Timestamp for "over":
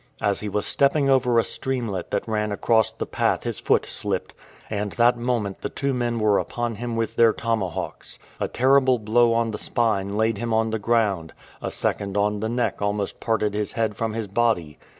1.11-1.37